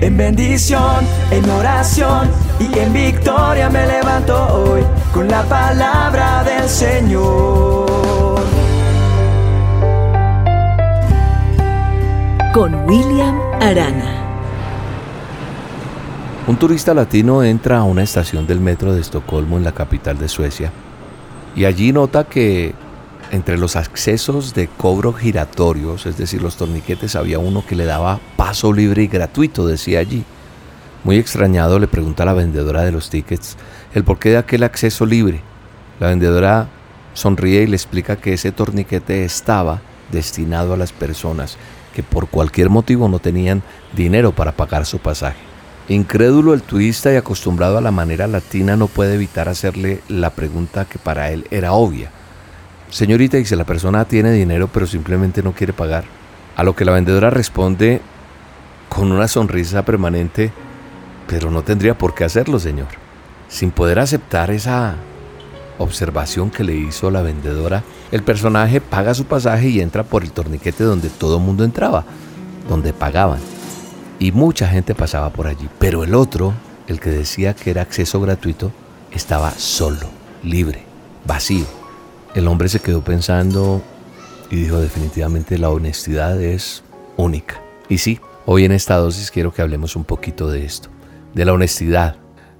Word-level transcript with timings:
En 0.00 0.16
bendición, 0.16 1.04
en 1.32 1.50
oración 1.50 2.30
y 2.60 2.78
en 2.78 2.92
victoria 2.92 3.68
me 3.68 3.84
levanto 3.84 4.54
hoy 4.54 4.82
con 5.12 5.26
la 5.26 5.42
palabra 5.42 6.44
del 6.44 6.68
Señor. 6.68 8.40
Con 12.54 12.74
William 12.88 13.40
Arana. 13.60 14.24
Un 16.46 16.56
turista 16.56 16.94
latino 16.94 17.42
entra 17.42 17.78
a 17.78 17.82
una 17.82 18.04
estación 18.04 18.46
del 18.46 18.60
metro 18.60 18.94
de 18.94 19.00
Estocolmo 19.00 19.58
en 19.58 19.64
la 19.64 19.72
capital 19.72 20.16
de 20.16 20.28
Suecia 20.28 20.70
y 21.56 21.64
allí 21.64 21.92
nota 21.92 22.22
que 22.22 22.72
entre 23.30 23.58
los 23.58 23.76
accesos 23.76 24.54
de 24.54 24.68
cobro 24.68 25.12
giratorios, 25.12 26.06
es 26.06 26.16
decir, 26.16 26.42
los 26.42 26.56
torniquetes, 26.56 27.16
había 27.16 27.38
uno 27.38 27.64
que 27.66 27.76
le 27.76 27.84
daba 27.84 28.20
paso 28.36 28.72
libre 28.72 29.02
y 29.02 29.08
gratuito, 29.08 29.66
decía 29.66 30.00
allí. 30.00 30.24
Muy 31.04 31.16
extrañado 31.16 31.78
le 31.78 31.88
pregunta 31.88 32.24
a 32.24 32.26
la 32.26 32.32
vendedora 32.32 32.82
de 32.82 32.92
los 32.92 33.08
tickets 33.10 33.56
el 33.94 34.04
porqué 34.04 34.30
de 34.30 34.38
aquel 34.38 34.62
acceso 34.62 35.06
libre. 35.06 35.40
La 36.00 36.08
vendedora 36.08 36.68
sonríe 37.14 37.62
y 37.62 37.66
le 37.66 37.76
explica 37.76 38.16
que 38.16 38.34
ese 38.34 38.52
torniquete 38.52 39.24
estaba 39.24 39.80
destinado 40.12 40.74
a 40.74 40.76
las 40.76 40.92
personas 40.92 41.56
que 41.94 42.02
por 42.02 42.28
cualquier 42.28 42.70
motivo 42.70 43.08
no 43.08 43.18
tenían 43.18 43.62
dinero 43.94 44.32
para 44.32 44.52
pagar 44.52 44.86
su 44.86 44.98
pasaje. 44.98 45.38
Incrédulo 45.88 46.52
el 46.52 46.62
turista 46.62 47.12
y 47.12 47.16
acostumbrado 47.16 47.78
a 47.78 47.80
la 47.80 47.90
manera 47.90 48.26
latina 48.26 48.76
no 48.76 48.88
puede 48.88 49.14
evitar 49.14 49.48
hacerle 49.48 50.02
la 50.08 50.30
pregunta 50.30 50.84
que 50.84 50.98
para 50.98 51.30
él 51.30 51.46
era 51.50 51.72
obvia. 51.72 52.10
Señorita, 52.90 53.36
dice, 53.36 53.56
la 53.56 53.64
persona 53.64 54.06
tiene 54.06 54.32
dinero 54.32 54.68
pero 54.72 54.86
simplemente 54.86 55.42
no 55.42 55.52
quiere 55.52 55.72
pagar. 55.72 56.04
A 56.56 56.64
lo 56.64 56.74
que 56.74 56.84
la 56.84 56.92
vendedora 56.92 57.30
responde 57.30 58.00
con 58.88 59.12
una 59.12 59.28
sonrisa 59.28 59.84
permanente, 59.84 60.50
pero 61.26 61.50
no 61.50 61.62
tendría 61.62 61.96
por 61.96 62.14
qué 62.14 62.24
hacerlo, 62.24 62.58
señor. 62.58 62.88
Sin 63.48 63.70
poder 63.70 63.98
aceptar 63.98 64.50
esa 64.50 64.96
observación 65.78 66.50
que 66.50 66.64
le 66.64 66.74
hizo 66.74 67.10
la 67.10 67.22
vendedora, 67.22 67.84
el 68.10 68.22
personaje 68.22 68.80
paga 68.80 69.14
su 69.14 69.24
pasaje 69.24 69.68
y 69.68 69.80
entra 69.80 70.02
por 70.02 70.24
el 70.24 70.32
torniquete 70.32 70.82
donde 70.84 71.10
todo 71.10 71.36
el 71.36 71.44
mundo 71.44 71.64
entraba, 71.64 72.04
donde 72.68 72.92
pagaban. 72.92 73.40
Y 74.18 74.32
mucha 74.32 74.66
gente 74.66 74.94
pasaba 74.94 75.30
por 75.30 75.46
allí. 75.46 75.68
Pero 75.78 76.02
el 76.02 76.14
otro, 76.14 76.54
el 76.88 76.98
que 76.98 77.10
decía 77.10 77.54
que 77.54 77.70
era 77.70 77.82
acceso 77.82 78.20
gratuito, 78.20 78.72
estaba 79.12 79.52
solo, 79.52 80.08
libre, 80.42 80.82
vacío. 81.24 81.77
El 82.38 82.46
hombre 82.46 82.68
se 82.68 82.78
quedó 82.78 83.02
pensando 83.02 83.82
y 84.48 84.54
dijo 84.54 84.78
definitivamente 84.78 85.58
la 85.58 85.70
honestidad 85.70 86.40
es 86.40 86.84
única. 87.16 87.60
Y 87.88 87.98
sí, 87.98 88.20
hoy 88.46 88.64
en 88.64 88.70
esta 88.70 88.94
dosis 88.94 89.32
quiero 89.32 89.52
que 89.52 89.60
hablemos 89.60 89.96
un 89.96 90.04
poquito 90.04 90.48
de 90.48 90.64
esto, 90.64 90.88
de 91.34 91.44
la 91.44 91.52
honestidad, 91.52 92.14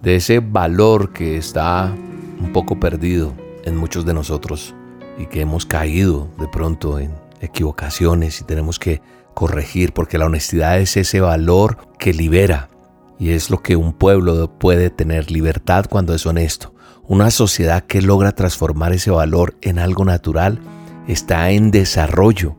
de 0.00 0.14
ese 0.14 0.38
valor 0.38 1.12
que 1.12 1.36
está 1.36 1.92
un 2.40 2.52
poco 2.52 2.78
perdido 2.78 3.34
en 3.64 3.76
muchos 3.76 4.06
de 4.06 4.14
nosotros 4.14 4.76
y 5.18 5.26
que 5.26 5.40
hemos 5.40 5.66
caído 5.66 6.28
de 6.38 6.46
pronto 6.46 7.00
en 7.00 7.12
equivocaciones 7.40 8.40
y 8.42 8.44
tenemos 8.44 8.78
que 8.78 9.02
corregir 9.34 9.92
porque 9.92 10.18
la 10.18 10.26
honestidad 10.26 10.78
es 10.78 10.96
ese 10.96 11.18
valor 11.20 11.78
que 11.98 12.14
libera 12.14 12.70
y 13.18 13.30
es 13.30 13.50
lo 13.50 13.60
que 13.60 13.74
un 13.74 13.92
pueblo 13.92 14.56
puede 14.56 14.90
tener 14.90 15.32
libertad 15.32 15.86
cuando 15.90 16.14
es 16.14 16.26
honesto. 16.26 16.73
Una 17.06 17.30
sociedad 17.30 17.84
que 17.84 18.00
logra 18.00 18.32
transformar 18.32 18.92
ese 18.92 19.10
valor 19.10 19.56
en 19.60 19.78
algo 19.78 20.06
natural 20.06 20.60
está 21.06 21.50
en 21.50 21.70
desarrollo, 21.70 22.56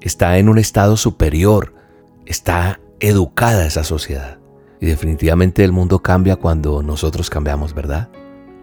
está 0.00 0.38
en 0.38 0.48
un 0.48 0.58
estado 0.58 0.96
superior, 0.96 1.74
está 2.24 2.80
educada 3.00 3.66
esa 3.66 3.84
sociedad. 3.84 4.38
Y 4.80 4.86
definitivamente 4.86 5.62
el 5.62 5.72
mundo 5.72 5.98
cambia 6.00 6.36
cuando 6.36 6.82
nosotros 6.82 7.28
cambiamos, 7.28 7.74
¿verdad? 7.74 8.08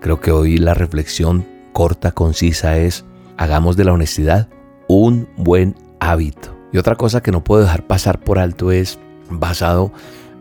Creo 0.02 0.20
que 0.20 0.32
hoy 0.32 0.58
la 0.58 0.74
reflexión 0.74 1.46
corta, 1.74 2.12
concisa 2.12 2.78
es, 2.78 3.06
hagamos 3.38 3.78
de 3.78 3.86
la 3.86 3.94
honestidad 3.94 4.50
un 4.88 5.30
buen 5.38 5.76
hábito. 6.00 6.58
Y 6.74 6.78
otra 6.80 6.96
cosa 6.96 7.22
que 7.22 7.32
no 7.32 7.44
puedo 7.44 7.62
dejar 7.62 7.86
pasar 7.86 8.20
por 8.20 8.40
alto 8.40 8.72
es 8.72 8.98
basado 9.30 9.92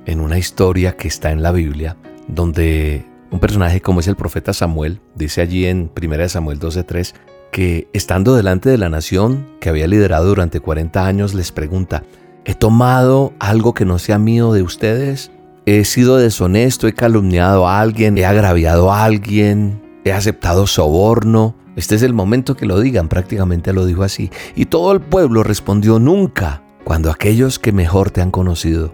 en 0.07 0.21
una 0.21 0.39
historia 0.39 0.97
que 0.97 1.09
está 1.09 1.31
en 1.31 1.43
la 1.43 1.53
Biblia, 1.53 1.97
donde 2.27 3.08
un 3.31 3.41
personaje 3.41 3.81
como 3.81 4.01
es 4.01 4.09
el 4.09 4.17
profeta 4.17 4.53
Samuel, 4.53 5.01
dice 5.15 5.41
allí 5.41 5.67
en 5.67 5.91
1 5.95 6.29
Samuel 6.29 6.59
12:3, 6.59 7.15
que 7.51 7.89
estando 7.93 8.35
delante 8.35 8.69
de 8.69 8.79
la 8.79 8.89
nación 8.89 9.47
que 9.61 9.69
había 9.69 9.87
liderado 9.87 10.27
durante 10.27 10.61
40 10.61 11.07
años, 11.07 11.35
les 11.35 11.53
pregunta, 11.53 12.03
¿he 12.45 12.55
tomado 12.55 13.33
algo 13.39 13.75
que 13.75 13.85
no 13.85 13.99
sea 13.99 14.19
mío 14.19 14.53
de 14.53 14.63
ustedes? 14.63 15.31
¿He 15.67 15.85
sido 15.85 16.17
deshonesto? 16.17 16.89
¿He 16.89 16.95
calumniado 16.95 17.69
a 17.69 17.81
alguien? 17.81 18.17
¿He 18.17 18.25
agraviado 18.25 18.93
a 18.93 19.05
alguien? 19.05 19.83
¿He 20.05 20.13
aceptado 20.13 20.67
soborno? 20.67 21.57
Este 21.77 21.95
es 21.95 22.03
el 22.03 22.15
momento 22.15 22.57
que 22.57 22.67
lo 22.67 22.81
digan, 22.81 23.09
prácticamente 23.09 23.73
lo 23.73 23.87
dijo 23.87 24.03
así. 24.03 24.31
Y 24.57 24.65
todo 24.65 24.93
el 24.93 25.01
pueblo 25.01 25.43
respondió 25.43 25.99
nunca. 25.99 26.63
Cuando 26.85 27.11
aquellos 27.11 27.59
que 27.59 27.73
mejor 27.73 28.11
te 28.11 28.23
han 28.23 28.31
conocido 28.31 28.93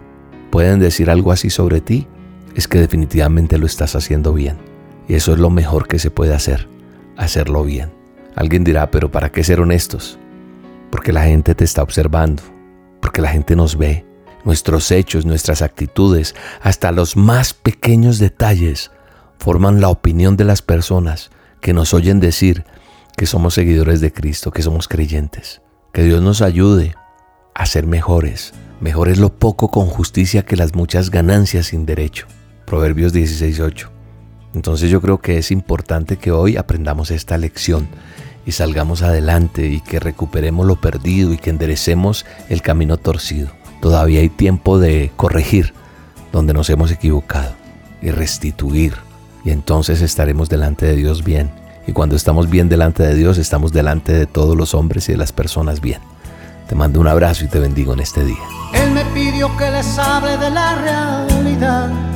pueden 0.51 0.79
decir 0.79 1.09
algo 1.09 1.31
así 1.31 1.49
sobre 1.49 1.79
ti, 1.79 2.07
es 2.55 2.67
que 2.67 2.79
definitivamente 2.79 3.57
lo 3.57 3.65
estás 3.65 3.95
haciendo 3.95 4.33
bien. 4.33 4.57
Y 5.07 5.15
eso 5.15 5.33
es 5.33 5.39
lo 5.39 5.49
mejor 5.49 5.87
que 5.87 5.99
se 5.99 6.09
puede 6.09 6.33
hacer, 6.33 6.67
hacerlo 7.17 7.63
bien. 7.63 7.91
Alguien 8.35 8.63
dirá, 8.63 8.89
pero 8.91 9.11
¿para 9.11 9.31
qué 9.31 9.43
ser 9.43 9.59
honestos? 9.59 10.17
Porque 10.89 11.13
la 11.13 11.23
gente 11.23 11.53
te 11.53 11.63
está 11.63 11.83
observando, 11.83 12.41
porque 13.01 13.21
la 13.21 13.29
gente 13.29 13.55
nos 13.55 13.77
ve, 13.77 14.05
nuestros 14.43 14.91
hechos, 14.91 15.25
nuestras 15.25 15.61
actitudes, 15.61 16.35
hasta 16.61 16.91
los 16.91 17.17
más 17.17 17.53
pequeños 17.53 18.19
detalles 18.19 18.91
forman 19.37 19.81
la 19.81 19.89
opinión 19.89 20.37
de 20.37 20.45
las 20.45 20.61
personas 20.61 21.31
que 21.61 21.73
nos 21.73 21.93
oyen 21.93 22.19
decir 22.19 22.65
que 23.17 23.25
somos 23.25 23.53
seguidores 23.53 24.01
de 24.01 24.11
Cristo, 24.11 24.51
que 24.51 24.61
somos 24.61 24.87
creyentes. 24.87 25.61
Que 25.93 26.03
Dios 26.03 26.21
nos 26.21 26.41
ayude 26.41 26.95
a 27.53 27.65
ser 27.65 27.87
mejores. 27.87 28.53
Mejor 28.81 29.07
es 29.07 29.17
lo 29.17 29.29
poco 29.29 29.69
con 29.71 29.87
justicia 29.87 30.43
que 30.43 30.57
las 30.57 30.75
muchas 30.75 31.09
ganancias 31.09 31.67
sin 31.67 31.85
derecho. 31.85 32.27
Proverbios 32.65 33.13
16.8. 33.13 33.87
Entonces 34.53 34.89
yo 34.89 35.01
creo 35.01 35.19
que 35.19 35.37
es 35.37 35.51
importante 35.51 36.17
que 36.17 36.31
hoy 36.31 36.57
aprendamos 36.57 37.11
esta 37.11 37.37
lección 37.37 37.87
y 38.45 38.51
salgamos 38.53 39.01
adelante 39.01 39.67
y 39.67 39.81
que 39.81 39.99
recuperemos 39.99 40.65
lo 40.65 40.79
perdido 40.79 41.33
y 41.33 41.37
que 41.37 41.49
enderecemos 41.49 42.25
el 42.49 42.61
camino 42.61 42.97
torcido. 42.97 43.49
Todavía 43.81 44.21
hay 44.21 44.29
tiempo 44.29 44.79
de 44.79 45.11
corregir 45.15 45.73
donde 46.31 46.53
nos 46.53 46.69
hemos 46.69 46.91
equivocado 46.91 47.53
y 48.01 48.11
restituir. 48.11 48.93
Y 49.43 49.51
entonces 49.51 50.01
estaremos 50.01 50.49
delante 50.49 50.85
de 50.85 50.95
Dios 50.95 51.23
bien. 51.23 51.51
Y 51.87 51.91
cuando 51.91 52.15
estamos 52.15 52.49
bien 52.49 52.67
delante 52.69 53.03
de 53.03 53.13
Dios, 53.13 53.37
estamos 53.37 53.71
delante 53.71 54.11
de 54.13 54.25
todos 54.25 54.55
los 54.55 54.73
hombres 54.73 55.07
y 55.09 55.11
de 55.11 55.17
las 55.17 55.31
personas 55.31 55.81
bien. 55.81 55.99
Te 56.67 56.75
mando 56.75 56.99
un 56.99 57.07
abrazo 57.07 57.45
y 57.45 57.47
te 57.47 57.59
bendigo 57.59 57.93
en 57.93 57.99
este 57.99 58.23
día. 58.23 58.41
Él 58.73 58.91
me 58.91 59.05
pidió 59.05 59.55
que 59.55 59.69
les 59.69 59.99
hable 59.99 60.37
de 60.37 60.49
la 60.49 60.75
realidad 60.75 62.14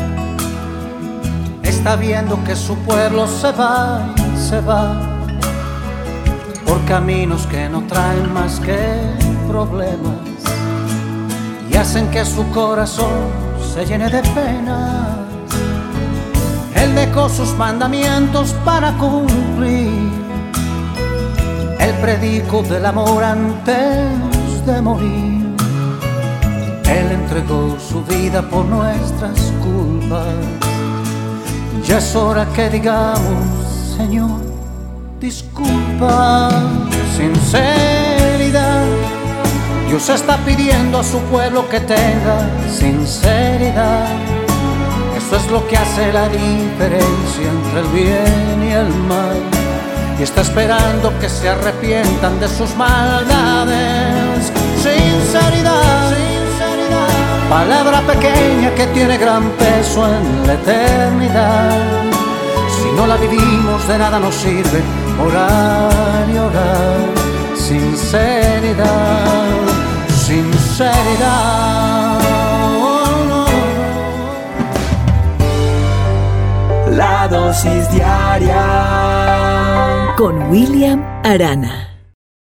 está 1.80 1.96
viendo 1.96 2.44
que 2.44 2.58
su 2.58 2.76
pueblo 2.80 3.26
se 3.26 3.54
va, 3.54 4.14
se 4.36 4.60
va 4.60 5.00
por 6.68 6.84
caminos 6.84 7.48
que 7.48 7.70
no 7.70 7.84
traen 7.88 8.34
más 8.34 8.60
que 8.60 8.78
problemas 9.48 10.28
y 11.72 11.78
hacen 11.78 12.12
que 12.12 12.26
su 12.26 12.46
corazón 12.50 13.30
se 13.74 13.86
llene 13.86 14.10
de 14.10 14.22
penas. 14.22 15.08
Él 16.76 16.94
dejó 16.96 17.30
sus 17.30 17.54
mandamientos 17.56 18.54
para 18.66 18.92
cumplir 18.98 20.12
el 21.80 21.94
predico 22.02 22.62
del 22.62 22.86
amor 22.88 23.24
antes 23.24 24.66
de 24.66 24.82
morir. 24.82 25.56
Él 26.98 27.12
entregó 27.14 27.78
su 27.80 28.04
vida 28.04 28.42
por 28.42 28.66
nuestras 28.66 29.40
culpas 29.64 30.69
ya 31.84 31.98
es 31.98 32.16
hora 32.16 32.46
que 32.56 32.70
digamos, 32.70 33.96
Señor, 33.98 34.42
disculpa, 35.20 36.50
sinceridad. 37.16 38.86
Dios 39.88 40.08
está 40.10 40.38
pidiendo 40.46 41.00
a 41.00 41.04
su 41.04 41.20
pueblo 41.32 41.68
que 41.68 41.80
tenga 41.80 42.48
sinceridad. 42.70 44.08
Eso 45.18 45.36
es 45.36 45.52
lo 45.52 45.68
que 45.68 45.78
hace 45.78 46.14
la 46.14 46.30
diferencia 46.30 47.50
entre 47.50 47.80
el 47.80 47.88
bien 47.88 48.64
y 48.68 48.72
el 48.72 48.90
mal. 49.08 49.38
Y 50.20 50.24
está 50.24 50.42
esperando 50.42 51.18
que 51.20 51.30
se 51.30 51.50
arrepientan 51.50 52.40
de 52.40 52.48
sus 52.48 52.76
maldades. 52.76 54.52
Sinceridad 54.76 56.09
palabra 57.50 58.02
pequeña 58.02 58.74
que 58.76 58.86
tiene 58.88 59.18
gran 59.18 59.50
peso 59.52 60.06
en 60.08 60.48
la 60.48 60.54
eternidad. 60.54 62.04
Si 62.78 62.92
no 62.96 63.08
la 63.08 63.16
vivimos 63.18 63.88
de 63.88 63.98
nada 63.98 64.20
nos 64.20 64.36
sirve 64.36 64.82
orar 65.20 66.30
y 66.34 66.38
orar. 66.38 67.00
Sinceridad, 67.56 68.86
sinceridad. 70.26 72.20
Oh, 72.82 73.46
la 76.92 77.28
dosis 77.28 77.92
diaria 77.92 78.64
con 80.16 80.50
William 80.52 81.04
Arana. 81.24 81.89